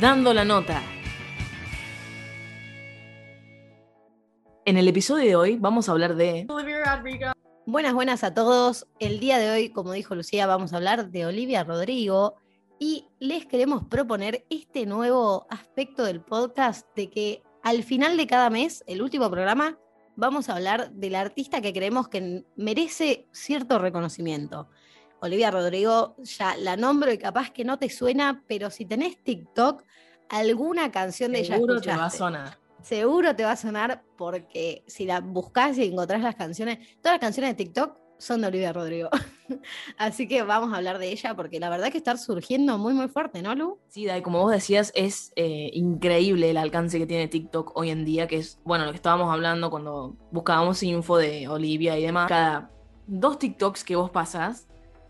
[0.00, 0.82] Dando la Nota.
[4.66, 6.46] En el episodio de hoy vamos a hablar de...
[7.64, 8.86] Buenas, buenas a todos.
[8.98, 12.34] El día de hoy, como dijo Lucía, vamos a hablar de Olivia Rodrigo
[12.78, 18.50] y les queremos proponer este nuevo aspecto del podcast de que al final de cada
[18.50, 19.78] mes, el último programa,
[20.14, 24.68] vamos a hablar del artista que creemos que merece cierto reconocimiento.
[25.20, 29.84] Olivia Rodrigo, ya la nombro y capaz que no te suena, pero si tenés TikTok,
[30.28, 32.58] alguna canción de ella Seguro te va a sonar.
[32.82, 37.20] Seguro te va a sonar porque si la buscas y encontrás las canciones, todas las
[37.20, 39.10] canciones de TikTok son de Olivia Rodrigo.
[39.98, 43.08] Así que vamos a hablar de ella porque la verdad que está surgiendo muy muy
[43.08, 43.78] fuerte, ¿no, Lu?
[43.88, 48.04] Sí, Dai, como vos decías, es eh, increíble el alcance que tiene TikTok hoy en
[48.04, 52.28] día, que es, bueno, lo que estábamos hablando cuando buscábamos info de Olivia y demás.
[52.28, 52.70] Cada
[53.06, 54.66] dos TikToks que vos pasas,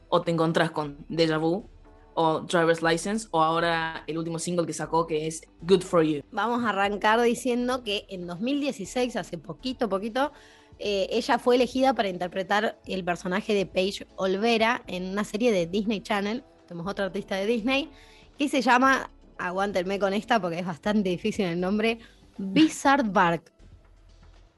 [0.08, 1.68] o te encontrás con Deja Vu,
[2.14, 6.22] o Driver's License, o ahora el último single que sacó que es Good For You.
[6.32, 10.32] Vamos a arrancar diciendo que en 2016, hace poquito, poquito,
[10.78, 15.66] eh, ella fue elegida para interpretar el personaje de Paige Olvera en una serie de
[15.66, 16.42] Disney Channel.
[16.66, 17.90] Tenemos otra artista de Disney
[18.38, 21.98] que se llama, aguántenme con esta porque es bastante difícil el nombre,
[22.38, 23.52] Bizarre Bark.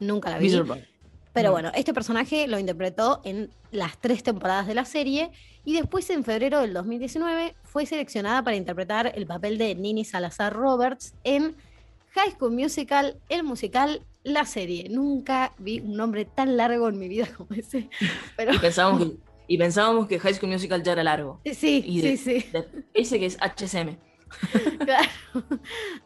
[0.00, 0.44] Nunca la vi.
[0.44, 0.97] Bizarre Bark.
[1.39, 1.53] Pero Mm.
[1.53, 5.31] bueno, este personaje lo interpretó en las tres temporadas de la serie
[5.64, 10.53] y después en febrero del 2019 fue seleccionada para interpretar el papel de Nini Salazar
[10.53, 11.55] Roberts en
[12.14, 14.89] High School Musical, el musical, la serie.
[14.89, 17.89] Nunca vi un nombre tan largo en mi vida como ese.
[18.36, 21.41] Pero Y pensábamos que, y pensábamos que High School Musical ya era largo.
[21.45, 22.45] sí, Y sí, sí.
[22.52, 23.97] de- ese que es HSM.
[24.78, 25.08] Claro.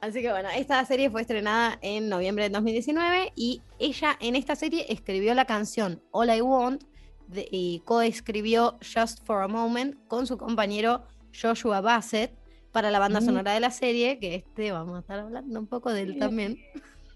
[0.00, 4.56] Así que bueno, esta serie fue estrenada en noviembre de 2019 y ella en esta
[4.56, 6.82] serie escribió la canción All I Want
[7.28, 11.04] de- y coescribió Just for a Moment con su compañero
[11.40, 12.32] Joshua Bassett
[12.72, 13.24] para la banda Mm.
[13.24, 16.58] sonora de la serie, que este vamos a estar hablando un poco de él también.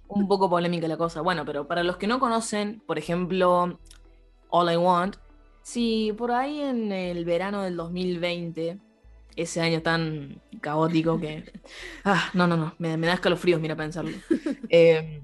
[0.08, 1.20] un poco polémica la cosa.
[1.20, 3.80] Bueno, pero para los que no conocen, por ejemplo,
[4.50, 5.16] All I Want,
[5.62, 8.78] si por ahí en el verano del 2020,
[9.36, 11.52] ese año tan caótico que...
[12.05, 14.17] Ah, no, no, no, me, me da escalofríos, mira, pensarlo.
[14.69, 15.23] Eh,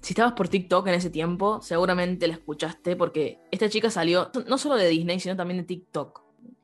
[0.00, 4.58] si estabas por TikTok en ese tiempo, seguramente la escuchaste porque esta chica salió no
[4.58, 6.22] solo de Disney, sino también de TikTok.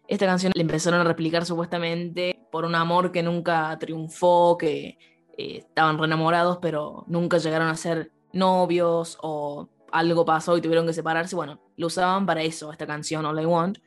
[0.09, 4.99] Esta canción la empezaron a replicar supuestamente por un amor que nunca triunfó, que
[5.39, 10.87] eh, estaban re enamorados, pero nunca llegaron a ser novios o algo pasó y tuvieron
[10.87, 11.35] que separarse.
[11.35, 13.79] Bueno, lo usaban para eso, esta canción All I Want.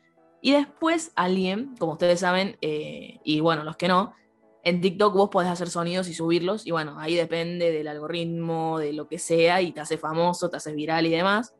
[0.45, 4.13] Y después alguien, como ustedes saben, eh, y bueno, los que no,
[4.65, 8.91] en TikTok vos podés hacer sonidos y subirlos, y bueno, ahí depende del algoritmo, de
[8.91, 11.55] lo que sea, y te hace famoso, te hace viral y demás.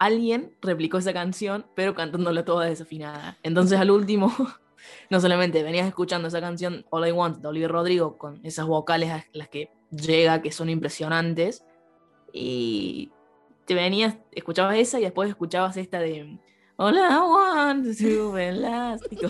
[0.00, 3.38] Alguien replicó esa canción, pero cantándola toda desafinada.
[3.44, 4.34] Entonces al último,
[5.08, 9.12] no solamente venías escuchando esa canción All I Want de Olivia Rodrigo con esas vocales
[9.12, 11.64] a las que llega, que son impresionantes,
[12.32, 13.12] y
[13.64, 16.40] te venías, escuchabas esa y después escuchabas esta de
[16.78, 19.28] All I Want to be elástico.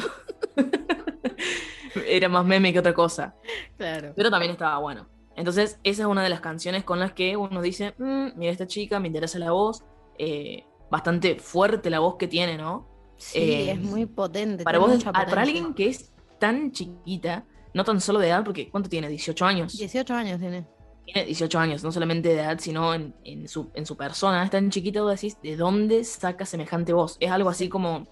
[2.07, 3.35] Era más meme que otra cosa,
[3.77, 4.13] Claro.
[4.17, 5.09] pero también estaba bueno.
[5.37, 8.67] Entonces, esa es una de las canciones con las que uno dice, "Mm, mira esta
[8.67, 9.85] chica, me interesa la voz,
[10.19, 12.89] eh, bastante fuerte la voz que tiene, ¿no?
[13.17, 14.65] Sí, Eh, es muy potente.
[14.65, 18.89] Para vos, para alguien que es tan chiquita, no tan solo de edad, porque ¿cuánto
[18.89, 19.09] tiene?
[19.09, 19.77] 18 años.
[19.77, 20.67] 18 años tiene.
[21.07, 24.45] Tiene 18 años, no solamente de edad, sino en, en su, en su persona.
[24.45, 27.17] Es tan chiquita, vos decís, ¿de dónde saca semejante voz?
[27.21, 28.07] Es algo así como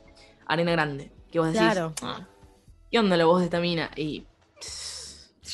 [0.46, 1.92] Arena Grande, que vos decís, Claro.
[2.02, 2.26] "Ah,
[2.90, 3.90] ¿qué onda la voz de esta mina?
[3.96, 4.26] Y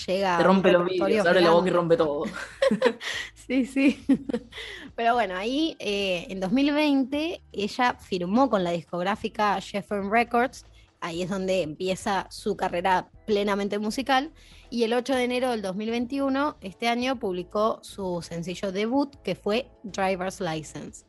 [0.06, 2.24] Llega te rompe los vidrios, abre la boca y rompe todo.
[3.34, 4.04] Sí, sí.
[4.94, 10.64] Pero bueno, ahí eh, en 2020 ella firmó con la discográfica Sheffield Records.
[11.00, 14.30] Ahí es donde empieza su carrera plenamente musical.
[14.70, 19.68] Y el 8 de enero del 2021, este año, publicó su sencillo debut, que fue
[19.82, 21.04] Driver's License.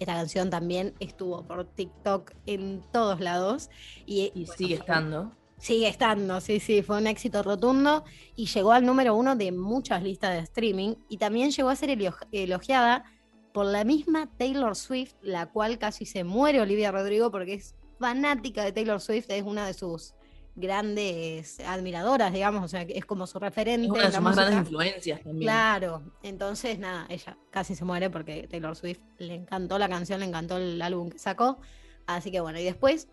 [0.00, 3.70] Esta canción también estuvo por TikTok en todos lados.
[4.04, 5.32] Y, Y bueno, sigue fue- estando.
[5.56, 10.02] Sigue estando, sí, sí, fue un éxito rotundo y llegó al número uno de muchas
[10.02, 13.04] listas de streaming y también llegó a ser elo- elogiada
[13.52, 18.64] por la misma Taylor Swift, la cual casi se muere Olivia Rodrigo porque es fanática
[18.64, 20.12] de Taylor Swift, es una de sus
[20.56, 23.86] grandes admiradoras, digamos, o sea, es como su referente.
[23.86, 25.42] Es una de sus más grandes influencias también.
[25.42, 30.26] Claro, entonces nada, ella casi se muere porque Taylor Swift le encantó la canción, le
[30.26, 31.58] encantó el álbum que sacó.
[32.06, 33.08] Así que bueno, y después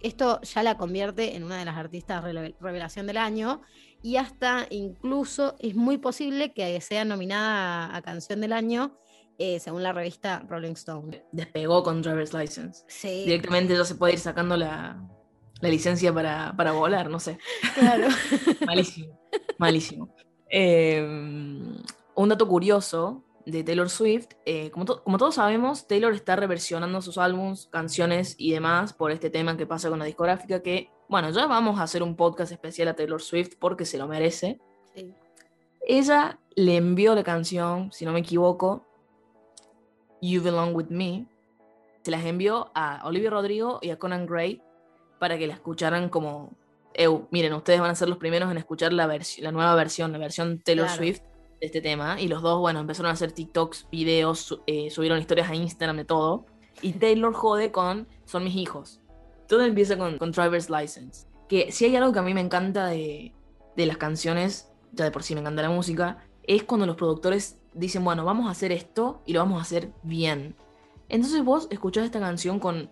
[0.00, 3.62] esto ya la convierte en una de las artistas revelación del año
[4.02, 8.96] y hasta incluso es muy posible que sea nominada a, a canción del año
[9.38, 11.22] eh, según la revista Rolling Stone.
[11.32, 12.84] Despegó con Driver's License.
[12.88, 14.98] Sí, Directamente ya se puede ir sacando la,
[15.60, 17.38] la licencia para, para volar, no sé.
[17.74, 18.08] claro.
[18.66, 19.18] Malísimo.
[19.58, 20.14] Malísimo.
[20.50, 21.02] Eh,
[22.14, 27.16] un dato curioso de Taylor Swift, eh, como, como, todos sabemos, Taylor está reversionando sus
[27.16, 31.46] álbums, canciones y demás por este tema que pasa con la discográfica, que, bueno, ya
[31.46, 34.60] vamos a hacer un podcast especial a Taylor Swift porque se lo merece.
[34.94, 35.14] Sí.
[35.80, 38.84] Ella le envió la canción, si no me equivoco,
[40.20, 41.26] You Belong With Me,
[42.02, 44.60] se las envió a Olivia Rodrigo y a Conan Gray
[45.18, 46.52] para que la escucharan como,
[47.30, 50.60] miren, ustedes van a ser los primeros en escuchar la, la nueva versión, la versión
[50.60, 51.20] Taylor Swift
[51.60, 52.20] de este tema.
[52.20, 56.04] Y los dos, bueno, empezaron a hacer TikToks, videos, eh, subieron historias a Instagram de
[56.04, 56.46] todo.
[56.82, 59.00] Y Taylor jode con Son mis hijos.
[59.48, 61.26] Todo empieza con, con Driver's License.
[61.48, 63.32] Que si hay algo que a mí me encanta de,
[63.76, 67.60] de las canciones, ya de por sí me encanta la música, es cuando los productores
[67.72, 70.56] dicen, bueno, vamos a hacer esto y lo vamos a hacer bien.
[71.08, 72.90] Entonces vos escuchás esta canción con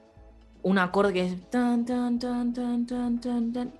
[0.64, 3.72] un acorde que es tan tan tan tan tan tan tan.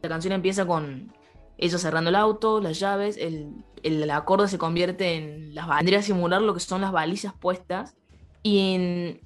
[0.00, 1.12] La canción empieza con
[1.58, 3.52] ellos cerrando el auto, las llaves, el,
[3.82, 7.94] el, acorde se convierte en las vendría a simular lo que son las balizas puestas
[8.42, 9.20] y en,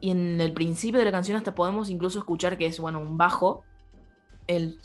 [0.00, 3.16] y en el principio de la canción hasta podemos incluso escuchar que es bueno un
[3.16, 3.62] bajo
[4.48, 4.78] el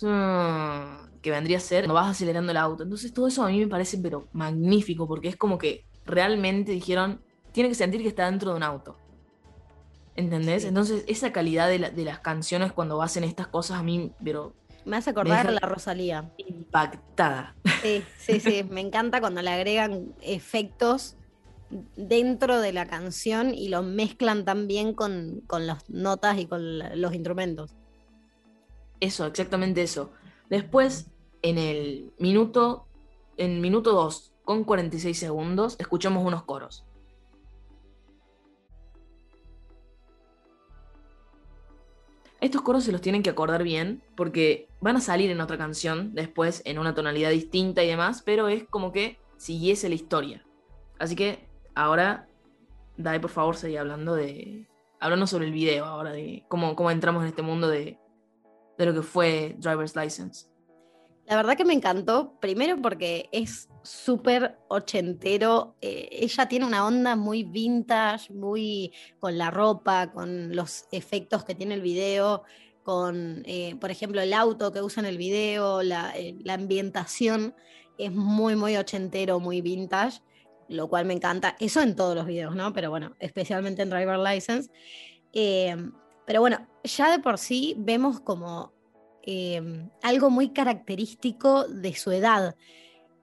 [1.21, 2.83] que vendría a ser cuando vas acelerando el auto.
[2.83, 7.21] Entonces todo eso a mí me parece pero magnífico porque es como que realmente dijeron,
[7.51, 8.97] tiene que sentir que está dentro de un auto.
[10.17, 10.65] ¿Entendés?
[10.65, 14.53] Entonces esa calidad de, de, las canciones cuando hacen estas cosas a mí, pero...
[14.83, 16.31] Me hace acordar la Rosalía.
[16.37, 17.55] Impactada.
[17.83, 18.63] Sí, sí, sí.
[18.69, 21.17] me encanta cuando le agregan efectos
[21.95, 27.13] dentro de la canción y lo mezclan también con, con las notas y con los
[27.13, 27.75] instrumentos.
[28.99, 30.11] Eso, exactamente eso.
[30.49, 31.11] Después,
[31.43, 32.87] en el minuto,
[33.37, 36.85] en minuto 2 con 46 segundos, escuchamos unos coros.
[42.39, 46.13] Estos coros se los tienen que acordar bien porque van a salir en otra canción
[46.13, 50.45] después en una tonalidad distinta y demás, pero es como que siguiese la historia.
[50.99, 52.27] Así que ahora,
[52.95, 54.67] Dai, por favor, seguí hablando de.
[54.99, 57.99] Hablando sobre el video ahora, de cómo, cómo entramos en este mundo de,
[58.77, 60.47] de lo que fue Driver's License.
[61.27, 65.75] La verdad que me encantó, primero porque es súper ochentero.
[65.81, 71.53] Eh, ella tiene una onda muy vintage, muy con la ropa, con los efectos que
[71.53, 72.43] tiene el video,
[72.83, 77.53] con, eh, por ejemplo, el auto que usa en el video, la, eh, la, ambientación
[77.97, 80.21] es muy, muy ochentero, muy vintage,
[80.69, 81.57] lo cual me encanta.
[81.59, 82.71] Eso en todos los videos, ¿no?
[82.71, 84.71] Pero bueno, especialmente en Driver License.
[86.25, 88.76] pero bueno, ya de por sí vemos como
[89.29, 92.55] Em, algo muy característico de su edad.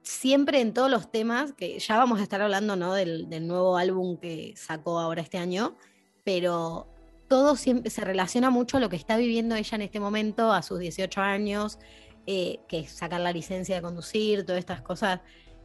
[0.03, 2.93] Siempre en todos los temas, que ya vamos a estar hablando ¿no?
[2.93, 5.75] del, nuevo álbum que sacó ahora este año,
[6.23, 6.87] pero
[7.27, 10.61] todo siempre se relaciona mucho a lo que está viviendo ella en este momento, a
[10.61, 11.79] sus 18 años,
[12.27, 15.21] eh, que es sacar la licencia de conducir, todas estas cosas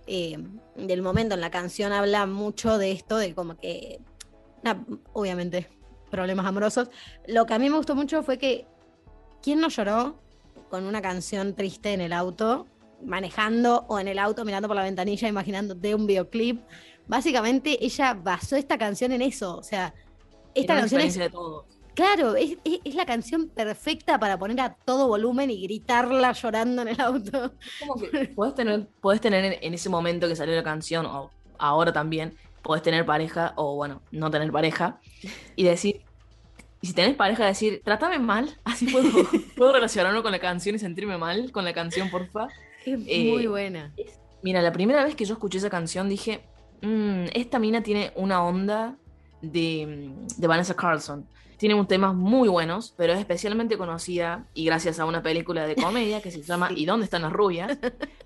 [0.06, 1.34] em, del momento.
[1.34, 4.00] En la canción habla mucho de esto, de como que,
[5.12, 5.68] obviamente,
[6.10, 6.88] problemas amorosos.
[7.26, 8.66] Lo que a mí me gustó mucho fue que,
[9.42, 10.29] ¿quién no lloró
[10.68, 12.66] con una canción triste en el auto,
[13.04, 16.60] manejando o en el auto mirando por la ventanilla, imaginándote un videoclip.
[17.06, 19.56] Básicamente ella basó esta canción en eso.
[19.56, 19.94] O sea,
[20.54, 21.16] esta canción es.
[21.16, 21.30] De
[21.94, 22.56] Claro, es,
[22.94, 27.52] la canción perfecta para poner a todo volumen y gritarla llorando en el auto.
[27.80, 31.92] Como que podés tener, podés tener en ese momento que salió la canción, o ahora
[31.92, 35.00] también, podés tener pareja, o bueno, no tener pareja,
[35.56, 36.02] y decir,
[36.82, 39.10] y si tenés pareja, decir, trátame mal, así puedo,
[39.56, 42.48] puedo relacionarme con la canción y sentirme mal con la canción, porfa.
[42.84, 43.92] Es muy eh, buena.
[44.42, 46.40] mira, la primera vez que yo escuché esa canción dije,
[46.80, 48.96] mmm, esta mina tiene una onda
[49.42, 51.26] de, de Vanessa Carlson.
[51.58, 55.76] Tiene un temas muy buenos, pero es especialmente conocida, y gracias a una película de
[55.76, 57.78] comedia que se llama ¿Y dónde están las rubias?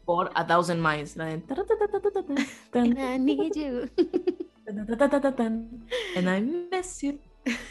[0.04, 1.16] por A Thousand Miles.
[1.16, 1.42] La de...
[6.14, 7.18] And I miss you.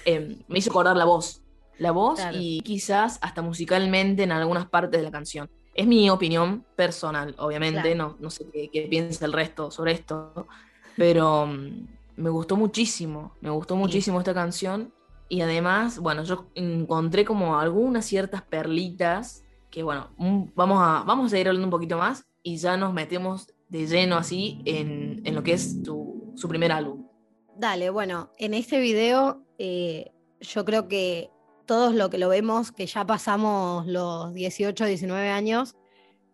[0.05, 1.41] Em, me hizo acordar la voz.
[1.77, 5.49] La voz y quizás hasta musicalmente en algunas partes de la canción.
[5.73, 10.47] Es mi opinión personal, obviamente, no, no sé qué, piensa el resto sobre esto,
[10.95, 11.87] pero mm,
[12.17, 14.93] me gustó muchísimo, me gustó muchísimo esta canción
[15.29, 20.09] y además, bueno, yo encontré como algunas ciertas perlitas que, bueno,
[20.53, 24.17] vamos a, vamos a seguir hablando un poquito más y ya nos metemos de lleno
[24.17, 27.07] así en, en lo que es su primer álbum.
[27.55, 31.29] Dale, bueno, en este video eh, yo creo que
[31.65, 35.75] todos lo que lo vemos, que ya pasamos los 18, 19 años,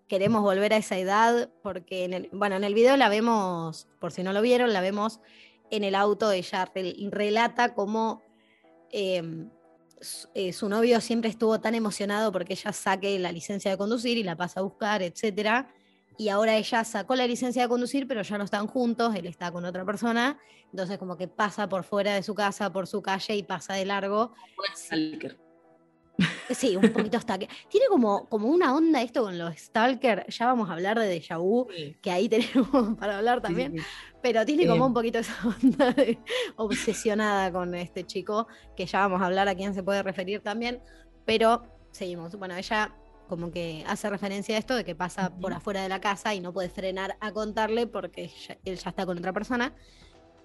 [0.07, 4.11] queremos volver a esa edad, porque en el, bueno, en el video la vemos, por
[4.11, 5.19] si no lo vieron, la vemos
[5.69, 6.71] en el auto, ella
[7.11, 8.21] relata cómo
[8.91, 9.49] em,
[10.33, 14.23] eh, su novio siempre estuvo tan emocionado porque ella saque la licencia de conducir y
[14.23, 15.67] la pasa a buscar, etc.
[16.19, 19.53] y ahora ella sacó la licencia de conducir, pero ya no están juntos, él está
[19.53, 20.38] con otra persona,
[20.69, 23.85] entonces como que pasa por fuera de su casa, por su calle y pasa de
[23.85, 24.33] largo.
[26.49, 27.47] Sí, un poquito stalker.
[27.69, 30.25] Tiene como, como una onda esto con los stalker.
[30.27, 31.67] Ya vamos a hablar de déjà vu,
[32.01, 33.77] que ahí tenemos para hablar también.
[34.21, 36.19] pero tiene como un poquito esa onda de
[36.57, 40.81] obsesionada con este chico, que ya vamos a hablar a quién se puede referir también.
[41.23, 42.35] Pero seguimos.
[42.35, 42.93] Bueno, ella
[43.29, 46.41] como que hace referencia a esto de que pasa por afuera de la casa y
[46.41, 48.31] no puede frenar a contarle porque
[48.65, 49.74] él ya está con otra persona.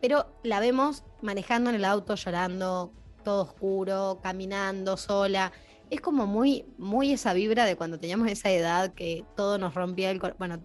[0.01, 2.93] Pero la vemos manejando en el auto, llorando,
[3.25, 5.51] todo oscuro, caminando sola.
[5.91, 10.11] Es como muy, muy esa vibra de cuando teníamos esa edad que todo nos rompía
[10.11, 10.39] el corazón.
[10.39, 10.61] Bueno,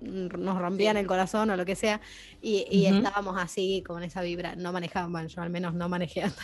[0.00, 2.00] nos rompían el corazón o lo que sea,
[2.40, 6.42] y, estábamos así con esa vibra, no manejaban, bueno, yo al menos no manejé hasta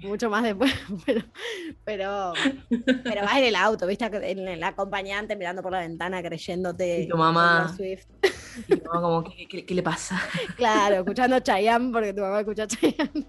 [0.00, 0.72] mucho más después,
[1.06, 1.22] pero,
[1.84, 2.32] pero,
[3.04, 7.02] pero vas en el auto, viste, en el acompañante mirando por la ventana creyéndote.
[7.02, 7.72] Y tu mamá.
[7.76, 8.06] Swift.
[8.68, 10.20] Y tu mamá como, ¿qué, qué, le pasa?
[10.56, 13.26] Claro, escuchando Chayanne porque tu mamá escucha Chayanne.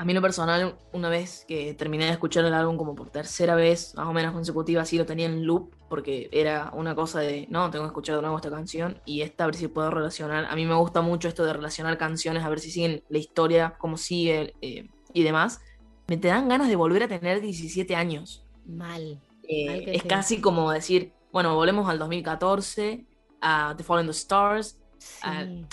[0.00, 3.54] A mí lo personal, una vez que terminé de escuchar el álbum como por tercera
[3.54, 7.46] vez, más o menos consecutiva, sí lo tenía en loop, porque era una cosa de,
[7.50, 10.46] no, tengo que escuchar de nuevo esta canción y esta a ver si puedo relacionar.
[10.46, 13.74] A mí me gusta mucho esto de relacionar canciones, a ver si siguen la historia,
[13.76, 15.60] cómo sigue eh, y demás.
[16.06, 18.42] Me te dan ganas de volver a tener 17 años.
[18.64, 19.20] Mal.
[19.42, 23.04] Eh, es casi como decir, bueno, volvemos al 2014,
[23.42, 24.79] a The Fallen the Stars,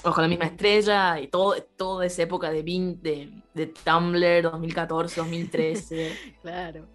[0.03, 6.17] Ojo la misma estrella y todo, toda esa época de, de, de Tumblr 2014, 2013.
[6.41, 6.87] claro.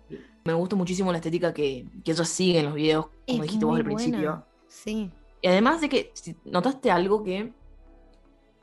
[0.45, 3.77] Me gusta muchísimo la estética que, que ellos siguen en los videos, como dijiste vos
[3.79, 4.47] al principio.
[4.69, 5.11] Sí.
[5.41, 7.53] Y además de que, si notaste algo que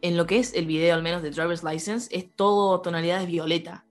[0.01, 3.85] en lo que es el video, al menos de Driver's License, es todo tonalidades violeta.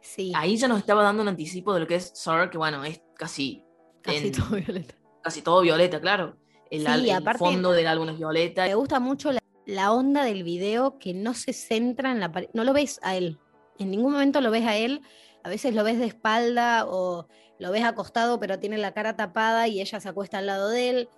[0.00, 0.32] Sí.
[0.34, 3.02] Ahí ya nos estaba dando un anticipo de lo que es Sir, que bueno, es
[3.16, 3.64] casi.
[4.02, 4.94] Casi todo violeta.
[5.22, 6.36] Casi todo violeta, claro.
[6.74, 8.64] El, fondo del álbum es violeta.
[8.64, 9.30] Me gusta mucho
[9.66, 12.48] la, onda del video que no se centra en la pared.
[12.52, 13.38] No lo ves a él.
[13.78, 15.00] En ningún momento lo ves a él.
[15.42, 17.28] A veces lo ves de espalda o
[17.58, 20.90] lo ves acostado, pero tiene la cara tapada y ella se acuesta al lado de
[20.90, 21.08] él.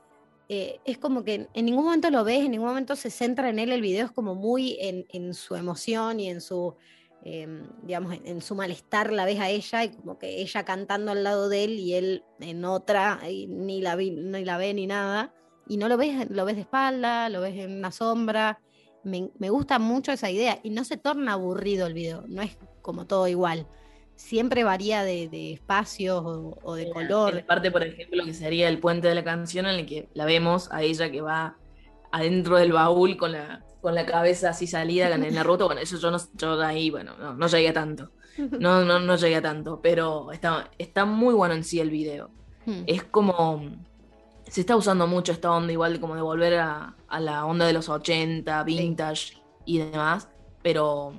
[0.49, 3.59] Eh, es como que en ningún momento lo ves, en ningún momento se centra en
[3.59, 3.73] él.
[3.73, 6.75] El video es como muy en, su emoción y en su,
[7.25, 9.13] em, digamos, en, su malestar.
[9.13, 12.25] La ves a ella y como que ella cantando al lado de él y él
[12.41, 15.33] en otra, y ni, la ni la ve ni nada
[15.69, 18.61] y no lo ves, lo ves de espalda, lo ves en una sombra.
[19.05, 23.07] Me, gusta mucho esa idea y no se torna aburrido el video, no es como
[23.07, 23.67] todo igual.
[24.17, 27.45] Siempre varía de, de espacios o, de color.
[27.45, 30.73] parte, por ejemplo, que sería el puente de la canción en el que la vemos
[30.73, 31.57] a ella que va
[32.11, 35.67] adentro del baúl con la, con la cabeza así salida en la ruta.
[35.67, 38.11] Bueno, eso yo, no, yo ahí, bueno, no, no llegué a tanto.
[38.61, 42.31] No, no, no llegué a tanto, pero está, está muy bueno en sí el video.
[42.67, 42.83] Hmm.
[42.87, 43.63] Es como
[44.49, 47.89] se está usando mucho esta onda igual como de volver a, la onda de los
[47.89, 50.29] 80, vintage y demás,
[50.63, 51.13] pero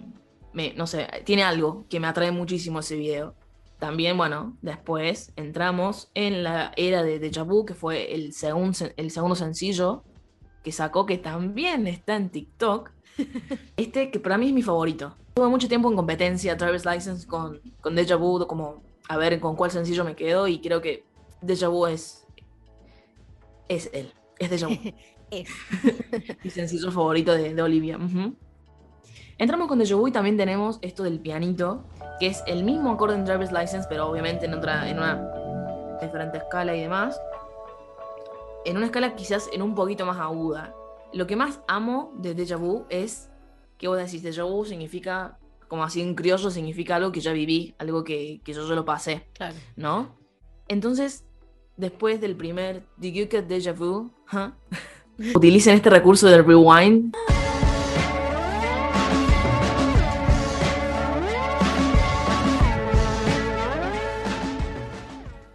[0.54, 3.36] me, no sé, tiene algo que me atrae muchísimo ese video.
[3.80, 8.34] También, bueno, después entramos en la era de Deja Vu, que fue el,
[8.98, 10.04] el segundo sencillo
[10.64, 12.92] que sacó, que también está en TikTok.
[13.78, 15.16] Este que para mí es mi favorito.
[15.36, 19.56] Tuve mucho tiempo en competencia, Travis License con, con Deja Vu, como a ver con
[19.56, 21.06] cuál sencillo me quedo, y creo que
[21.42, 22.27] Deja Vu es
[23.68, 24.94] es él, es de Vu.
[25.32, 25.50] es.
[26.44, 28.00] Mi sencillo favorito de, Olivia.
[29.38, 31.84] Entramos con Deja y también tenemos esto del pianito,
[32.20, 35.32] que es el mismo acorde en Driver's License, pero obviamente en, otra, en una
[36.02, 37.22] diferente escala y demás.
[38.66, 40.74] En una escala quizás en un poquito más aguda.
[41.14, 43.30] Lo que más amo de Deja Vu es
[43.78, 47.76] que vos decís, Deja Vu significa, como así en criollo, significa algo que ya viví,
[47.78, 49.30] algo que, que yo ya lo pasé.
[49.34, 49.56] Claro.
[49.76, 50.18] ¿No?
[50.68, 51.27] Entonces,
[51.78, 54.12] después del primer Did You Get Deja Vu?
[55.36, 57.16] Utilicen este recurso del rewind.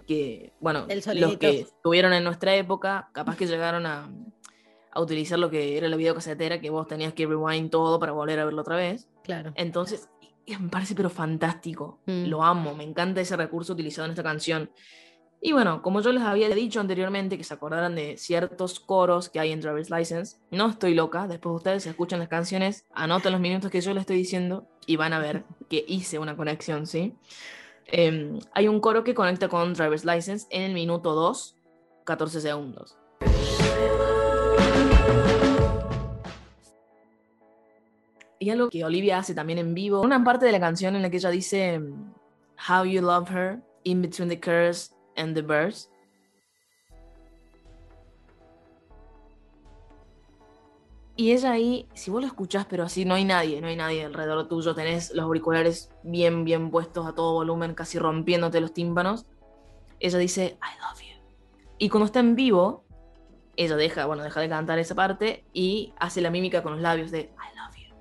[0.07, 4.11] Que, bueno, los que estuvieron en nuestra época, capaz que llegaron a,
[4.95, 8.45] utilizar lo que era la videocasetera, que vos tenías que rewind todo para volver a
[8.45, 9.09] verlo otra vez.
[9.23, 9.53] Claro.
[9.55, 10.11] Entonces,
[10.47, 12.01] me parece pero fantástico.
[12.07, 12.25] Mm.
[12.27, 14.71] Lo amo, me encanta ese recurso utilizado en esta canción.
[15.45, 19.41] Y bueno, como yo les había dicho anteriormente, que se acordaran de ciertos coros que
[19.41, 23.69] hay en Driver's License, no estoy loca, después ustedes escuchan las canciones, anoten los minutos
[23.69, 27.17] que yo les estoy diciendo y van a ver que hice una conexión, ¿sí?
[27.87, 31.57] Em, hay un coro que conecta con Driver's License en el minuto 2,
[32.05, 32.97] 14 segundos.
[38.39, 41.11] Y algo que Olivia hace también en vivo, una parte de la canción en la
[41.11, 41.81] que ella dice
[42.69, 45.93] How you love her, in between the curves and the Birds?
[51.15, 54.05] Y ella ahí, si vos lo escuchás, pero así no hay nadie, no hay nadie
[54.05, 59.27] alrededor tuyo, tenés los auriculares bien, bien puestos a todo volumen, casi rompiéndote los tímpanos,
[60.01, 61.23] ella dice, I love you.
[61.79, 62.85] Y cuando está en vivo,
[63.57, 67.11] ella deja, bueno, deja de cantar esa parte y hace la mímica con los labios
[67.11, 67.95] de, I love you.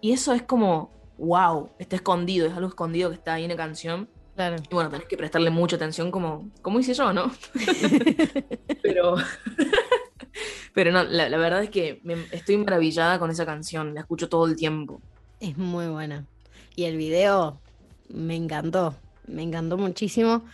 [0.00, 3.56] Y eso es como, wow, está escondido, es algo escondido que está ahí en la
[3.56, 4.54] canción Claro.
[4.70, 7.32] Y bueno, tenés que prestarle mucha atención como, como hice yo, ¿no?
[8.82, 9.16] pero,
[10.74, 14.28] pero no, la, la, verdad es que me, estoy maravillada con esa canción, la escucho
[14.28, 15.02] todo el tiempo.
[15.40, 16.24] Es muy buena.
[16.76, 17.58] Y el video
[18.10, 18.94] me encantó,
[19.26, 20.44] me encantó muchísimo.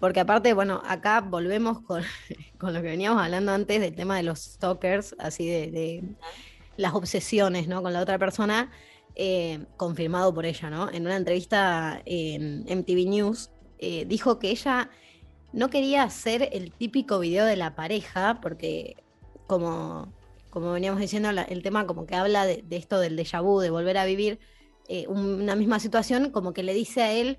[0.00, 2.02] Porque aparte, bueno, acá volvemos con,
[2.56, 6.02] con, lo que veníamos hablando antes del tema de los stalkers, así de, de
[6.78, 7.82] las obsesiones, ¿no?
[7.82, 8.72] Con la otra persona.
[9.16, 10.90] Eh, confirmado por ella, ¿no?
[10.90, 14.90] En una entrevista en MTV News, eh, dijo que ella
[15.52, 18.96] no quería hacer el típico video de la pareja, porque
[19.46, 20.12] como,
[20.50, 23.60] como veníamos diciendo, la, el tema como que habla de, de, esto del déjà vu,
[23.60, 24.40] de volver a vivir
[24.88, 27.38] eh, una misma situación, como que le dice a él...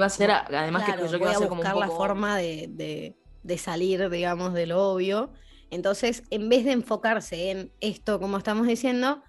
[0.00, 2.36] Va a ser, además claro, que yo voy a ser buscar como un la forma
[2.36, 5.32] de, de, de salir, digamos, de lo obvio.
[5.70, 9.22] Entonces, en vez de enfocarse en esto, como estamos diciendo,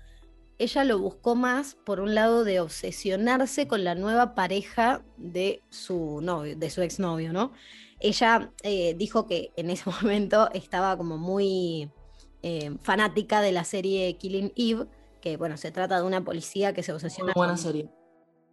[0.60, 6.20] ella lo buscó más por un lado de obsesionarse con la nueva pareja de su
[6.22, 7.54] novio, de su exnovio, ¿no?
[8.00, 11.90] Ella eh, dijo que en ese momento estaba como muy
[12.44, 14.86] eh, fanática de la serie Killing Eve,
[15.22, 17.34] que bueno, se trata de una policía que se obsesiona.
[17.34, 17.64] Muy buena con...
[17.64, 17.90] serie.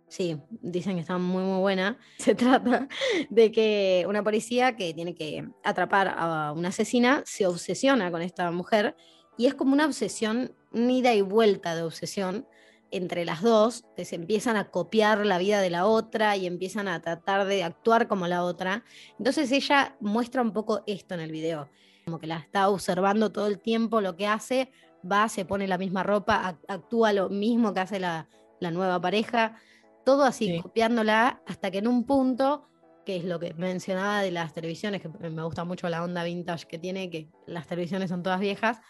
[0.08, 1.98] Sí, dicen que está muy muy buena.
[2.18, 2.86] Se trata
[3.28, 8.52] de que una policía que tiene que atrapar a una asesina se obsesiona con esta
[8.52, 8.94] mujer
[9.36, 12.47] y es como una obsesión, una ida y vuelta de obsesión
[12.90, 16.87] entre las dos, que se empiezan a copiar la vida de la otra y empiezan
[16.87, 18.85] a tratar de actuar como la otra.
[19.18, 21.68] Entonces ella muestra un poco esto en el video,
[22.04, 24.71] como que la está observando todo el tiempo lo que hace,
[25.10, 28.28] va, se pone la misma ropa, actúa lo mismo que hace la,
[28.60, 29.56] la nueva pareja,
[30.04, 30.60] todo así, sí.
[30.60, 32.69] copiándola, hasta que en un punto
[33.04, 36.67] que es lo que mencionaba de las televisiones, que me gusta mucho la onda vintage
[36.67, 38.80] que tiene, que las televisiones son todas viejas,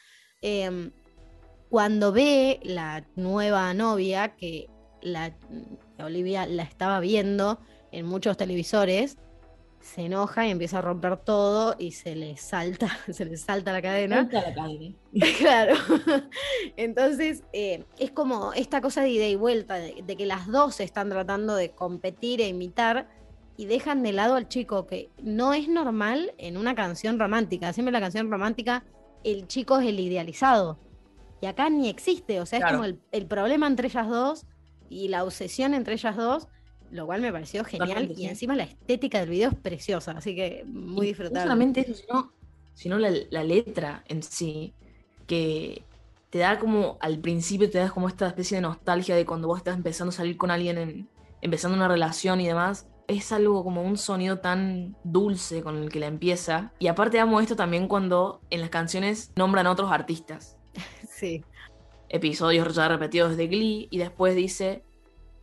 [0.41, 0.91] eh,
[1.69, 4.69] cuando ve la nueva novia, que
[5.03, 5.35] la,
[5.99, 7.59] Olivia la estaba viendo
[7.91, 9.17] en muchos televisores,
[9.81, 13.83] se enoja y empieza a romper todo y se le salta, se le salta la
[13.83, 14.17] cadena.
[14.17, 14.95] Salta la cadena.
[15.39, 15.75] claro.
[16.77, 20.81] Entonces, eh, es como esta cosa de ida y vuelta, de, de, que las dos
[20.81, 23.09] están tratando de competir e imitar
[23.57, 27.73] y dejan de lado al chico, que no es normal en una canción romántica.
[27.73, 28.85] Siempre la canción romántica
[29.25, 30.79] el chico es el idealizado.
[31.41, 32.73] Y acá ni existe, o sea, claro.
[32.73, 34.47] es como el, el, problema entre ellas dos
[34.89, 36.49] y la obsesión entre ellas dos,
[36.91, 38.13] lo cual me pareció genial.
[38.17, 41.41] Y encima la estética del video es preciosa, así que muy y disfrutable.
[41.41, 42.33] No solamente eso, sino,
[42.75, 44.73] sino la, la, letra en sí,
[45.27, 45.83] que
[46.31, 49.59] te da como, al principio te da como esta especie de nostalgia de cuando vos
[49.59, 51.09] estás empezando a salir con alguien, en,
[51.43, 52.87] empezando una relación y demás.
[53.09, 56.73] Es algo como un sonido tan dulce con el que la empieza.
[56.81, 60.57] Y aparte amo esto también cuando en las canciones nombran a otros artistas.
[61.17, 61.45] Sí.
[62.09, 64.83] Episodios ya repetidos de Glee y después dice...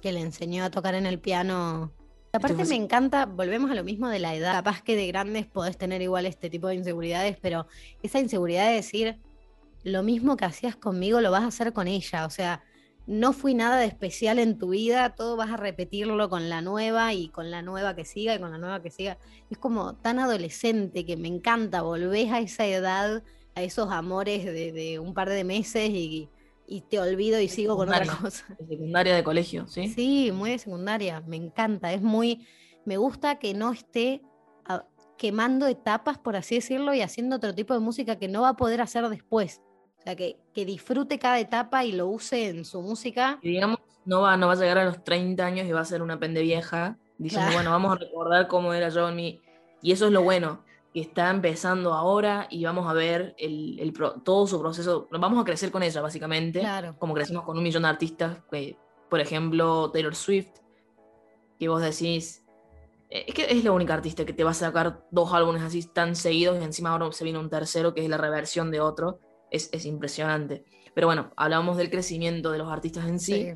[0.01, 1.91] Que le enseñó a tocar en el piano.
[2.33, 4.53] Aparte me encanta, volvemos a lo mismo de la edad.
[4.53, 7.67] Capaz que de grandes podés tener igual este tipo de inseguridades, pero
[8.01, 9.17] esa inseguridad de decir,
[9.83, 12.25] lo mismo que hacías conmigo lo vas a hacer con ella.
[12.25, 12.63] O sea,
[13.05, 17.13] no fui nada de especial en tu vida, todo vas a repetirlo con la nueva
[17.13, 19.17] y con la nueva que siga y con la nueva que siga.
[19.49, 23.23] Es como tan adolescente que me encanta, volvés a esa edad,
[23.55, 26.29] a esos amores de, de un par de meses y,
[26.67, 28.45] y, te olvido y sigo con otra cosa.
[28.59, 29.87] De secundaria de colegio, ¿sí?
[29.89, 32.47] Sí, muy de secundaria, me encanta, es muy,
[32.85, 34.21] me gusta que no esté
[34.65, 34.85] a,
[35.17, 38.57] quemando etapas, por así decirlo, y haciendo otro tipo de música que no va a
[38.57, 39.61] poder hacer después.
[39.99, 43.39] O sea, que, que, disfrute cada etapa y lo use en su música.
[43.41, 45.85] Y digamos, no va, no va a llegar a los 30 años y va a
[45.85, 47.57] ser una pende vieja, diciendo, claro.
[47.57, 49.41] bueno, vamos a recordar cómo era yo en mi...
[49.81, 50.63] Y eso es lo bueno,
[50.93, 55.41] que está empezando ahora y vamos a ver el, el pro, todo su proceso, vamos
[55.41, 56.95] a crecer con ella, básicamente, claro.
[56.99, 58.77] como crecimos con un millón de artistas, que,
[59.09, 60.51] por ejemplo, Taylor Swift,
[61.59, 62.43] que vos decís,
[63.09, 65.83] eh, es que es la única artista que te va a sacar dos álbumes así
[65.83, 69.19] tan seguidos y encima ahora se viene un tercero que es la reversión de otro
[69.49, 70.65] es, es, impresionante.
[70.93, 73.33] Pero bueno, hablábamos del crecimiento de los artistas en sí.
[73.33, 73.53] sí.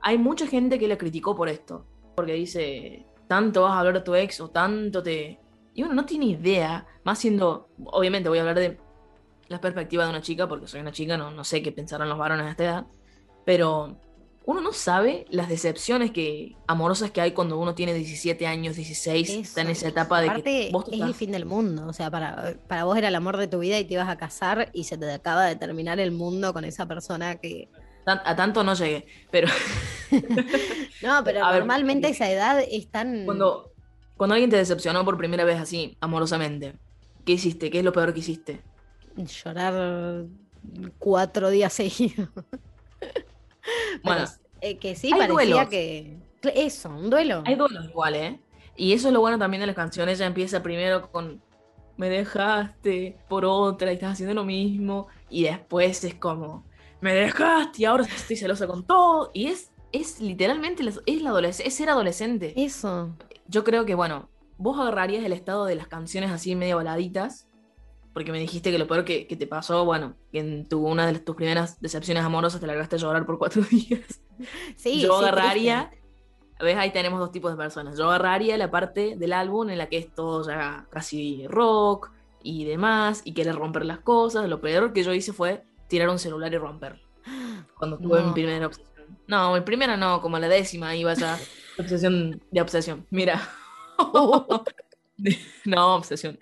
[0.00, 4.00] Hay mucha gente que le criticó por esto, porque dice, tanto vas a hablar de
[4.00, 5.40] tu ex o tanto te...
[5.74, 8.78] Y uno no tiene idea, más siendo, obviamente voy a hablar de
[9.48, 12.16] la perspectiva de una chica, porque soy una chica, no, no sé qué pensarán los
[12.16, 12.86] varones a esta edad,
[13.44, 13.98] pero
[14.46, 19.30] uno no sabe las decepciones que amorosas que hay cuando uno tiene 17 años, 16,
[19.30, 22.54] está en esa etapa de que vos es el fin del mundo, o sea, para,
[22.68, 24.98] para vos era el amor de tu vida y te ibas a casar y se
[24.98, 27.68] te acaba de terminar el mundo con esa persona que...
[28.06, 29.48] A tanto no llegué, pero...
[31.02, 33.24] no, pero normalmente esa edad es tan...
[33.24, 33.73] Cuando,
[34.16, 36.74] cuando alguien te decepcionó por primera vez así, amorosamente,
[37.24, 37.70] ¿qué hiciste?
[37.70, 38.62] ¿Qué es lo peor que hiciste?
[39.16, 40.24] Llorar
[40.98, 42.28] cuatro días seguidos.
[44.02, 44.26] Bueno,
[44.60, 46.18] eh, que sí, parecía que.
[46.54, 47.42] Eso, un duelo.
[47.46, 48.38] Hay duelos igual, ¿eh?
[48.76, 50.18] Y eso es lo bueno también de las canciones.
[50.18, 51.40] Ella empieza primero con
[51.96, 55.06] me dejaste por otra y estás haciendo lo mismo.
[55.30, 56.64] Y después es como
[57.00, 59.30] me dejaste y ahora estoy celosa con todo.
[59.34, 62.52] Y es, es literalmente es, la es ser adolescente.
[62.56, 63.14] Eso.
[63.46, 67.48] Yo creo que, bueno, vos agarrarías el estado de las canciones así medio baladitas
[68.14, 71.18] porque me dijiste que lo peor que, te pasó, bueno, que en tu, una de
[71.18, 74.22] tus primeras decepciones amorosas te largaste a llorar por cuatro días.
[74.76, 75.90] Sí, Yo agarraría,
[76.60, 77.98] ves, ahí tenemos dos tipos de personas.
[77.98, 82.12] Yo agarraría la parte del álbum en la que es todo ya casi rock
[82.44, 84.48] y demás, y querer romper las cosas.
[84.48, 87.02] Lo peor que yo hice fue tirar un celular y romperlo.
[87.76, 89.18] Cuando tuve mi primera obsesión.
[89.26, 91.36] No, mi primera no, como la décima iba ya.
[91.78, 93.06] obsesión de obsesión.
[93.10, 93.40] Mira.
[95.64, 96.38] no, obsesión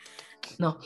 [0.59, 0.79] no,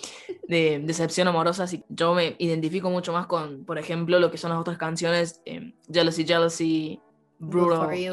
[0.48, 1.66] de decepción amorosa.
[1.88, 5.74] Yo me identifico mucho más con, por ejemplo, lo que son las otras canciones, eh,
[5.90, 7.00] Jealousy, Jealousy,
[7.38, 7.94] Brutal.
[7.94, 8.08] Y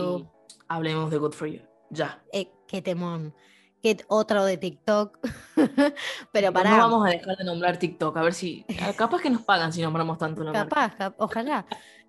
[0.67, 1.61] hablemos de Good for You.
[1.89, 2.21] Ya.
[2.31, 3.33] Eh, qué temón.
[3.81, 5.19] Qué otro de TikTok.
[6.31, 6.71] Pero para.
[6.71, 8.15] No vamos a dejar de nombrar TikTok.
[8.17, 8.65] A ver si.
[8.97, 11.65] Capaz que nos pagan si nombramos tanto Capaz, ojalá.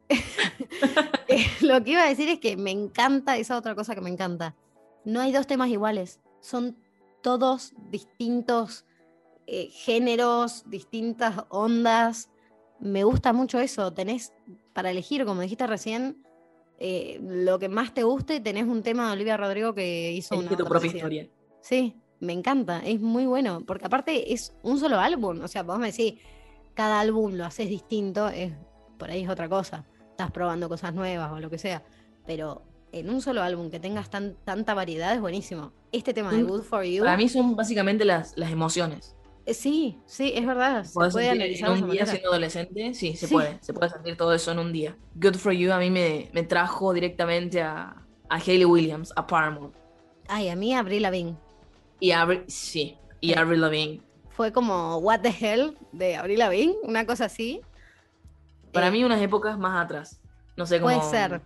[1.27, 4.11] Eh, lo que iba a decir es que me encanta, esa otra cosa que me
[4.11, 4.55] encanta.
[5.05, 6.21] No hay dos temas iguales.
[6.40, 6.77] Son
[7.23, 8.85] todos distintos
[9.47, 12.31] eh, géneros, distintas ondas.
[12.79, 13.93] Me gusta mucho eso.
[13.93, 14.33] Tenés
[14.75, 16.25] para elegir, como dijiste recién,
[16.79, 18.40] eh, lo que más te guste.
[18.40, 20.55] Tenés un tema de Olivia Rodrigo que hizo una.
[20.55, 21.29] tu propia historia.
[21.62, 22.81] Sí, me encanta.
[22.85, 23.62] Es muy bueno.
[23.67, 25.40] Porque aparte es un solo álbum.
[25.40, 26.14] O sea, vos me decís,
[26.75, 28.29] cada álbum lo haces distinto.
[28.29, 28.53] Es,
[28.99, 29.87] por ahí es otra cosa.
[30.14, 31.83] Estás probando cosas nuevas o lo que sea.
[32.24, 35.72] Pero en un solo álbum que tengas tan, tanta variedad es buenísimo.
[35.90, 37.03] Este tema de Good for You.
[37.03, 39.16] Para mí son básicamente las, las emociones.
[39.44, 40.85] Eh, sí, sí, es verdad.
[40.85, 44.33] Se puede analizar en un día siendo adolescente, sí, se puede, se puede sentir todo
[44.33, 44.96] eso en un día.
[45.16, 47.96] Good for You a mí me, me trajo directamente a,
[48.29, 49.72] a Hayley Williams, a Paramore.
[50.29, 51.37] Ay, a mí Avril Lavigne.
[51.98, 54.00] Y Avril, sí, y eh, Avril Lavigne.
[54.31, 57.61] Fue como What the Hell de Avril Lavigne, una cosa así.
[58.75, 60.21] Para eh, mí unas épocas más atrás.
[60.57, 60.95] No sé cómo.
[60.95, 61.41] Puede ser.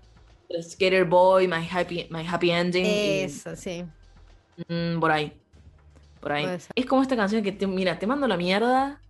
[0.62, 2.84] Skater Boy, My Happy, My Happy Ending.
[2.86, 3.84] Eso, sí.
[4.66, 5.32] Mm, por ahí.
[6.20, 6.58] Por ahí.
[6.74, 9.00] Es como esta canción que te, mira, te mando la mierda.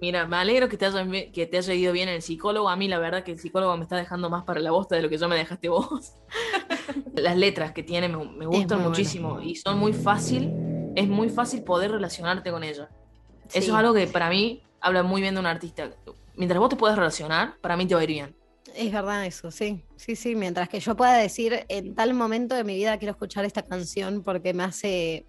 [0.00, 2.68] Mira, me alegro que te, haya, que te haya ido bien el psicólogo.
[2.68, 5.02] A mí la verdad que el psicólogo me está dejando más para la bosta de
[5.02, 6.14] lo que yo me dejaste vos.
[7.14, 10.52] Las letras que tiene me, gustan muchísimo y son muy fácil,
[10.94, 12.88] es muy fácil poder relacionarte con ella.
[13.52, 15.90] Eso es algo que para mí habla muy bien de un artista.
[16.40, 18.34] Mientras vos te puedas relacionar, para mí te va a ir bien.
[18.74, 20.34] Es verdad eso, sí, sí, sí.
[20.34, 24.22] Mientras que yo pueda decir en tal momento de mi vida quiero escuchar esta canción
[24.22, 25.26] porque me hace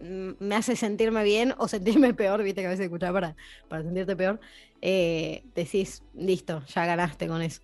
[0.00, 3.36] me hace sentirme bien o sentirme peor, viste que a veces escuchar para,
[3.68, 4.40] para sentirte peor,
[4.82, 7.62] eh, decís, listo, ya ganaste con eso.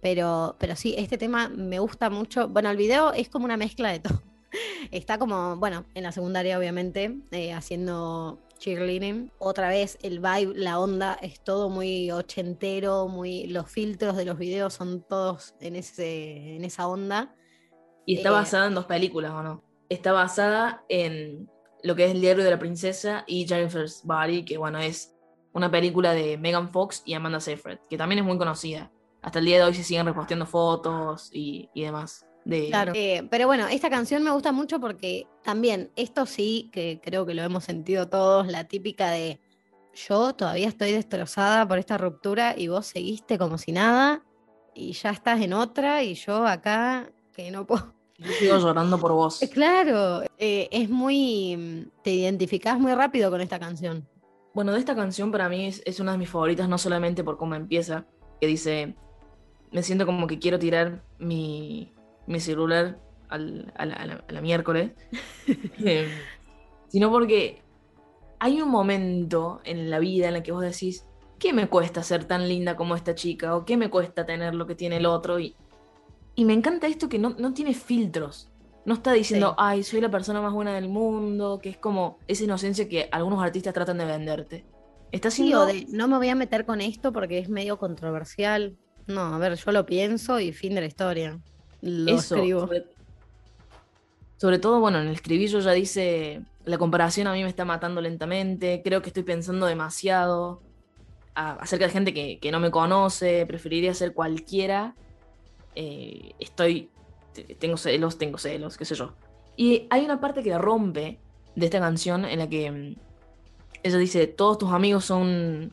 [0.00, 2.48] Pero, pero sí, este tema me gusta mucho.
[2.48, 4.20] Bueno, el video es como una mezcla de todo.
[4.90, 9.30] Está como, bueno, en la secundaria obviamente, eh, haciendo cheerleading.
[9.38, 14.38] Otra vez el vibe, la onda es todo muy ochentero, muy los filtros de los
[14.38, 17.34] videos son todos en ese en esa onda.
[18.06, 19.62] Y está eh, basada en dos películas, ¿o no?
[19.88, 21.50] Está basada en
[21.82, 25.14] lo que es El diario de la princesa y Jennifer's Body, que bueno, es
[25.52, 28.90] una película de Megan Fox y Amanda Seyfried, que también es muy conocida.
[29.20, 32.26] Hasta el día de hoy se siguen reposteando fotos y, demás.
[32.44, 32.68] De...
[32.68, 32.92] Claro.
[32.94, 37.34] Eh, pero bueno, esta canción me gusta mucho porque también, esto sí, que creo que
[37.34, 39.40] lo hemos sentido todos, la típica de
[39.94, 44.24] yo todavía estoy destrozada por esta ruptura y vos seguiste como si nada
[44.74, 49.12] y ya estás en otra y yo acá que no puedo, yo sigo llorando por
[49.12, 49.42] vos.
[49.42, 51.90] Eh, claro, eh, es muy.
[52.02, 54.08] Te identificás muy rápido con esta canción.
[54.52, 57.54] Bueno, de esta canción para mí es, una de mis favoritas, no solamente por cómo
[57.54, 58.06] empieza,
[58.40, 58.94] que dice:
[59.72, 61.92] Me siento como que quiero tirar mi,
[62.26, 64.92] mi celular al, a, la, miércoles,
[65.84, 66.08] eh,
[66.88, 67.62] sino porque
[68.38, 71.06] hay un momento en la vida en la que vos decís:
[71.38, 73.56] ¿Qué me cuesta ser tan linda como esta chica?
[73.56, 75.38] ¿O qué me cuesta tener lo que tiene el otro?
[75.38, 75.56] Y
[76.36, 78.50] y me encanta esto que no, tiene filtros.
[78.84, 82.44] No está diciendo, ay, soy la persona más buena del mundo, que es como esa
[82.44, 84.64] inocencia que algunos artistas tratan de venderte.
[85.10, 85.64] Está haciendo...
[85.64, 88.76] de, no me voy a meter con esto porque es medio controversial.
[89.06, 91.40] No, a ver, yo lo pienso y fin de la historia.
[91.84, 92.60] Lo Eso, escribo.
[92.60, 92.84] Sobre,
[94.38, 98.00] sobre todo, bueno, en el escribillo ya dice, la comparación a mí me está matando
[98.00, 100.60] lentamente, creo que estoy pensando demasiado
[101.34, 104.94] a- acerca de gente que, que no me conoce, preferiría ser cualquiera,
[105.74, 106.90] eh, estoy,
[107.32, 109.12] te- tengo celos, tengo celos, qué sé yo.
[109.56, 111.18] Y hay una parte que rompe
[111.54, 112.94] de esta canción en la que mm,
[113.82, 115.72] ella dice, todos tus amigos son,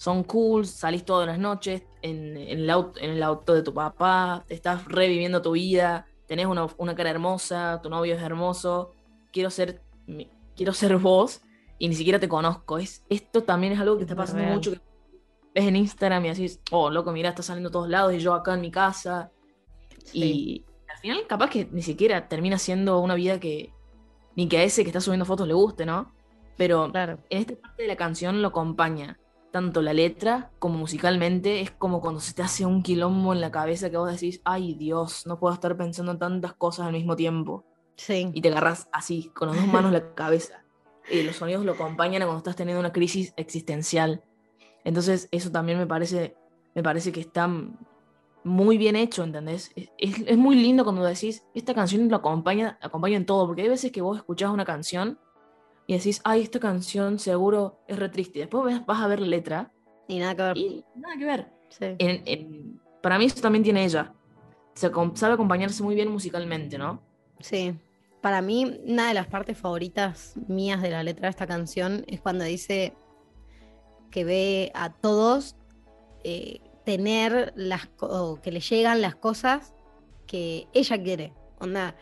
[0.00, 3.74] son cool, salís todas las noches en, en el auto, en el auto de tu
[3.74, 8.92] papá, te estás reviviendo tu vida, tenés una, una cara hermosa, tu novio es hermoso,
[9.30, 9.82] quiero ser,
[10.56, 11.42] quiero ser vos
[11.78, 12.78] y ni siquiera te conozco.
[12.78, 14.54] Es, esto también es algo que está pasando real.
[14.54, 14.72] mucho.
[14.72, 14.80] Que
[15.54, 18.32] ves en Instagram y decís, oh, loco, mira, está saliendo a todos lados y yo
[18.32, 19.30] acá en mi casa.
[20.14, 23.74] Y al final, capaz que ni siquiera termina siendo una vida que
[24.34, 26.10] ni que a ese que está subiendo fotos le guste, ¿no?
[26.56, 27.18] Pero Claro.
[27.28, 29.19] en esta parte de la canción lo acompaña
[29.50, 31.60] tanto la letra como musicalmente.
[31.60, 34.74] Es como cuando se te hace un quilombo en la cabeza que vos decís, ay
[34.74, 37.64] Dios, no puedo estar pensando en tantas cosas al mismo tiempo.
[37.96, 38.30] Sí.
[38.32, 40.64] Y te agarras así, con las dos manos la cabeza.
[41.10, 44.22] Y los sonidos lo acompañan a cuando estás teniendo una crisis existencial.
[44.84, 46.36] Entonces, eso también me parece,
[46.74, 47.50] me parece que está
[48.42, 49.70] muy bien hecho, ¿entendés?
[49.76, 53.62] Es, es- es muy lindo cuando decís, esta canción lo acompaña, acompaña en todo, porque
[53.62, 55.18] hay veces que vos escuchás una canción
[55.90, 58.38] y decís, ay, esta canción seguro es re triste.
[58.38, 59.72] Después ves- vas a ver la letra
[60.06, 60.56] Y nada que ver.
[60.56, 61.52] y nada que ver.
[61.68, 61.84] Sí.
[61.98, 64.12] En- en- para mí eso también tiene ella.
[64.74, 67.02] Se sabe acompañarse muy bien musicalmente, ¿no?
[67.40, 67.74] Sí.
[68.20, 72.20] Para mí, una de las partes favoritas mías de la letra de esta canción es
[72.20, 72.94] cuando dice
[74.12, 75.56] que ve a todos
[76.22, 79.74] eh, tener las o que le llegan las cosas
[80.26, 81.32] que ella quiere.
[81.58, 81.96] Onda,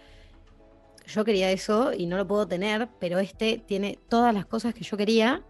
[1.09, 4.85] yo quería eso y no lo puedo tener, pero este tiene todas las cosas que
[4.85, 5.43] yo quería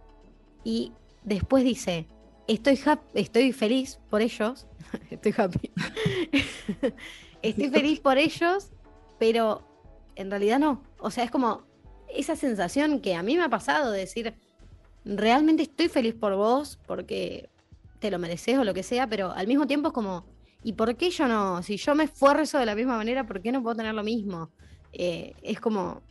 [0.63, 0.93] y
[1.23, 2.07] después dice,
[2.47, 2.79] estoy,
[3.13, 4.67] estoy feliz por ellos,
[5.09, 5.71] estoy happy,
[7.41, 8.71] estoy feliz por ellos,
[9.19, 9.61] pero
[10.15, 10.83] en realidad no.
[10.99, 11.63] O sea, es como
[12.07, 14.33] esa sensación que a mí me ha pasado de decir,
[15.03, 17.49] realmente estoy feliz por vos porque
[17.99, 20.25] te lo mereces o lo que sea, pero al mismo tiempo es como,
[20.63, 21.61] ¿y por qué yo no?
[21.63, 24.51] Si yo me esfuerzo de la misma manera, ¿por qué no puedo tener lo mismo?
[24.93, 26.01] Eh, es como,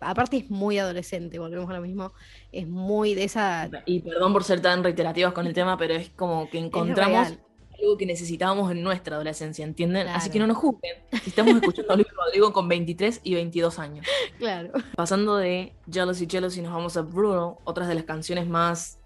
[0.00, 2.12] aparte es muy adolescente, volvemos a lo mismo,
[2.52, 3.70] es muy de esa...
[3.86, 7.38] Y perdón por ser tan reiterativas con el tema, pero es como que encontramos
[7.80, 10.08] algo que necesitábamos en nuestra adolescencia, ¿entienden?
[10.08, 10.96] Así que no nos juzguen.
[11.22, 14.06] Si estamos escuchando a Olivia Rodrigo con 23 y 22 años.
[14.38, 14.72] Claro.
[14.96, 18.98] Pasando de Jealousy, Jealousy, nos vamos a Bruno, otras de las canciones más,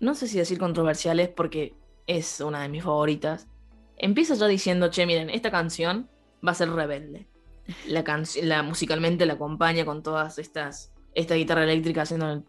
[0.00, 1.74] no sé si decir controversiales, porque
[2.06, 3.48] es una de mis favoritas.
[3.96, 6.08] Empieza ya diciendo, che, miren, esta canción
[6.46, 7.26] va a ser rebelde.
[7.88, 12.44] La, canci- la musicalmente la acompaña con todas estas, esta guitarra eléctrica haciendo el.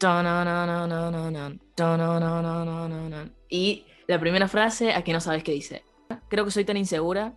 [3.50, 5.84] Y la primera frase, a que no sabes qué dice.
[6.30, 7.34] Creo que soy tan insegura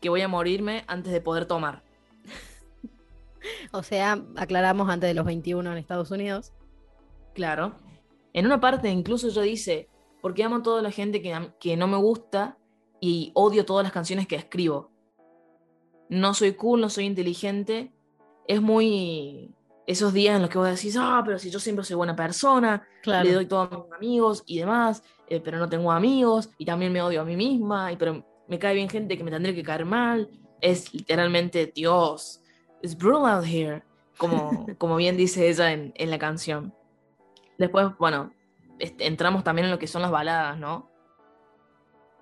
[0.00, 1.82] que voy a morirme antes de poder tomar.
[3.72, 6.52] O sea, aclaramos antes de los 21 en Estados Unidos.
[7.34, 7.74] Claro.
[8.32, 9.88] En una parte incluso yo dice,
[10.20, 12.58] porque amo a toda la gente que, que no me gusta
[13.00, 14.89] y odio todas las canciones que escribo.
[16.10, 17.92] No soy cool, no soy inteligente.
[18.46, 19.54] Es muy...
[19.86, 22.86] Esos días en los que vos decís, ah, pero si yo siempre soy buena persona,
[23.02, 23.24] Claro.
[23.24, 26.92] le doy todo a mis amigos y demás, eh, pero no tengo amigos y también
[26.92, 29.62] me odio a mí misma, y, pero me cae bien gente que me tendría que
[29.64, 30.28] caer mal.
[30.60, 32.40] Es literalmente, Dios,
[32.82, 33.82] it's brutal out here,
[34.16, 36.72] como, como bien dice ella en, en la canción.
[37.58, 38.32] Después, bueno,
[38.78, 40.88] este, entramos también en lo que son las baladas, ¿no?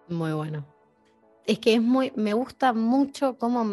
[0.09, 0.65] Muy bueno.
[1.49, 3.67] Es que es muy, me gusta mucho cómo,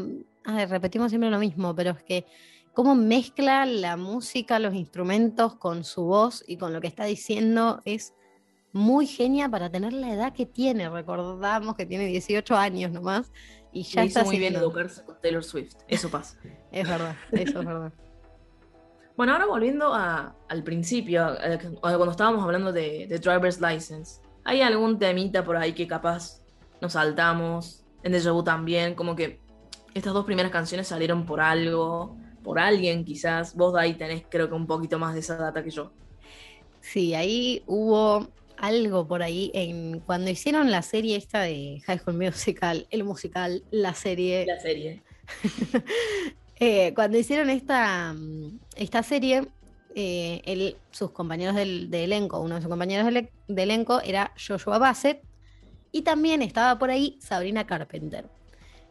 [0.46, 2.26] repetimos siempre lo mismo, pero es que
[2.74, 7.82] cómo mezcla la música, los instrumentos con su voz y con lo que está diciendo
[7.84, 8.14] es
[8.72, 10.90] muy genia para tener la edad que tiene.
[10.90, 13.30] Recordamos que tiene 18 años nomás
[13.74, 16.40] y ya está hizo muy bien educarse con Taylor Swift, eso pasa.
[16.72, 17.92] Es verdad, eso es verdad.
[19.18, 24.22] Bueno, ahora volviendo a- al principio, a- a cuando estábamos hablando de, de Driver's License,
[24.46, 26.42] ¿hay algún temita por ahí que capaz
[26.82, 27.84] nos saltamos?
[28.04, 29.40] En Deja Vu también, como que
[29.94, 33.56] estas dos primeras canciones salieron por algo, por alguien quizás.
[33.56, 35.92] Vos de ahí tenés creo que un poquito más de esa data que yo.
[36.82, 42.18] Sí, ahí hubo algo por ahí en cuando hicieron la serie esta de High School
[42.18, 44.46] Musical, el musical, la serie.
[44.46, 45.02] La serie.
[46.58, 48.16] Eh, cuando hicieron esta,
[48.78, 49.46] esta serie,
[49.94, 54.78] eh, él- sus compañeros del, de elenco, uno de sus compañeros de elenco era Joshua
[54.78, 55.22] Bassett
[55.96, 58.30] y también estaba por ahí Sabrina Carpenter.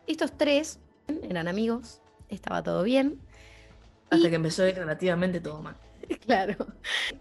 [0.07, 0.81] Estos tres
[1.23, 3.21] eran amigos, estaba todo bien.
[4.09, 5.77] Hasta Y- que empezó a ir relativamente todo mal.
[6.27, 6.57] Claro.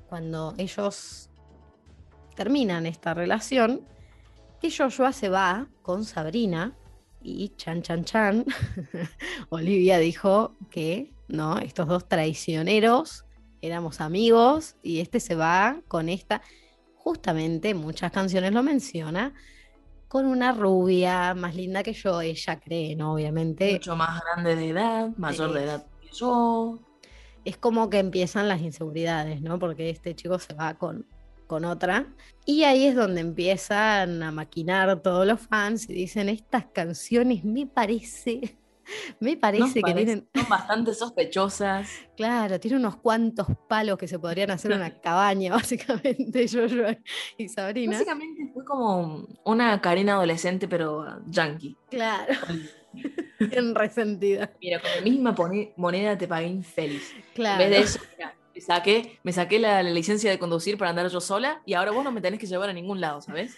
[0.08, 1.30] Cuando ellos
[2.36, 3.82] terminan esta relación,
[4.62, 6.74] que Joshua se va con Sabrina
[7.22, 8.46] y chan chan chan,
[9.50, 13.26] Olivia dijo que no, estos dos traicioneros
[13.62, 16.42] éramos amigos y este se va con esta,
[16.96, 19.34] justamente muchas canciones lo menciona,
[20.14, 23.16] con una rubia más linda que yo, ella cree, ¿no?
[23.16, 23.74] Obviamente.
[23.74, 26.78] Mucho más grande de edad, mayor de edad que yo.
[27.44, 29.58] Es como que empiezan las inseguridades, ¿no?
[29.58, 31.08] Porque este chico se va con,
[31.48, 32.14] con otra.
[32.46, 37.66] Y ahí es donde empiezan a maquinar todos los fans y dicen, estas canciones me
[37.66, 38.60] parece
[39.20, 40.28] Me parece que tienen.
[40.34, 41.90] Son bastante sospechosas.
[42.16, 46.68] Claro, tiene unos cuantos palos que se podrían hacer una cabaña, básicamente, yo
[47.38, 47.94] y Sabrina.
[47.94, 51.76] Básicamente fue como una Karina adolescente, pero yankee.
[51.90, 52.36] Claro.
[53.40, 54.52] Bien resentida.
[54.62, 55.36] Mira, con la misma
[55.76, 57.16] moneda te pagué infeliz.
[57.34, 57.64] Claro.
[57.64, 58.00] En vez de eso,
[58.54, 61.90] me saqué, me saqué la, la, licencia de conducir para andar yo sola y ahora
[61.92, 63.58] vos no me tenés que llevar a ningún lado, ¿sabes?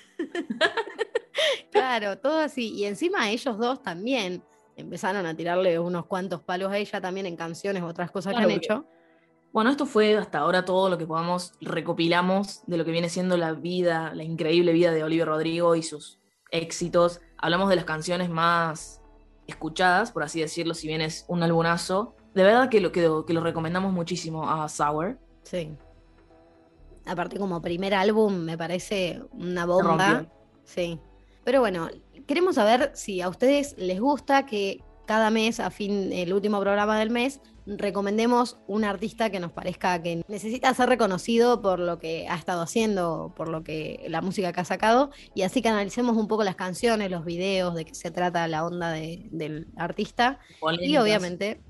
[1.72, 2.74] claro, todo así.
[2.74, 4.42] Y encima ellos dos también
[4.76, 8.52] empezaron a tirarle unos cuantos palos a ella también en canciones, otras cosas que han
[8.52, 8.86] hecho.
[9.54, 13.38] Bueno, esto fue hasta ahora todo lo que podamos recopilamos de lo que viene siendo
[13.38, 16.20] la vida, la increíble vida de Olivia Rodrigo y sus
[16.52, 17.22] éxitos.
[17.38, 19.02] Hablamos de las canciones más
[19.48, 22.16] escuchadas, por así decirlo, si bien es un albumazo.
[22.34, 25.18] De verdad que lo, que, que lo recomendamos muchísimo a Sour.
[25.44, 25.72] Sí.
[27.06, 30.26] Aparte, como primer álbum, me parece una bomba.
[30.66, 31.00] Sí.
[31.46, 31.88] Pero bueno,
[32.28, 36.98] queremos saber si a ustedes les gusta que cada mes, a fin, el último programa
[37.00, 42.28] del mes, recomendemos un artista que nos parezca que necesita ser reconocido por lo que
[42.28, 46.16] ha estado haciendo, por lo que la música que ha sacado, y así que analicemos
[46.16, 50.40] un poco las canciones, los videos, de qué se trata la onda del artista.
[50.80, 51.62] Y obviamente.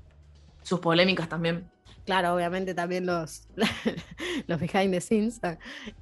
[0.62, 1.70] Sus polémicas también.
[2.06, 3.48] Claro, obviamente también los,
[4.46, 5.40] los behind the scenes.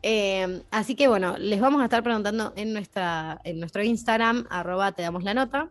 [0.02, 4.92] Eh, así que bueno, les vamos a estar preguntando en, nuestra, en nuestro Instagram, arroba
[4.92, 5.70] te damos la nota,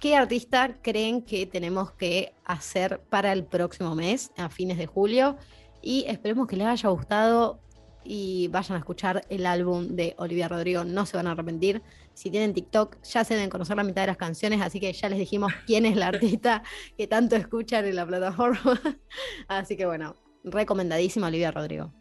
[0.00, 5.36] qué artista creen que tenemos que hacer para el próximo mes, a fines de julio.
[5.80, 7.60] Y esperemos que les haya gustado
[8.02, 11.82] y vayan a escuchar el álbum de Olivia Rodrigo, no se van a arrepentir.
[12.16, 15.10] Si tienen TikTok, ya se deben conocer la mitad de las canciones, así que ya
[15.10, 16.62] les dijimos quién es la artista
[16.96, 18.80] que tanto escuchan en la plataforma.
[19.48, 21.92] Así que bueno, recomendadísima Olivia Rodrigo.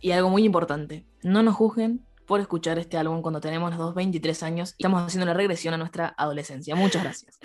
[0.00, 3.94] Y algo muy importante, no nos juzguen por escuchar este álbum cuando tenemos los dos
[3.94, 6.74] 23 años y estamos haciendo la regresión a nuestra adolescencia.
[6.74, 7.38] Muchas gracias.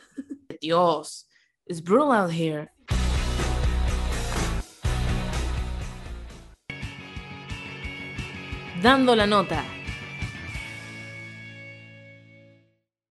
[0.62, 1.28] Dios,
[1.66, 2.70] it's brutal out here.
[8.82, 9.62] Dando la nota.